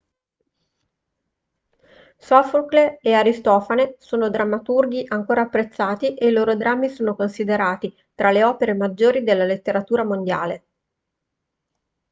[2.17, 8.43] sofocle e aristofane sono drammaturghi ancora apprezzati e i loro drammi sono considerati tra le
[8.43, 10.65] opere maggiori della letteratura mondiale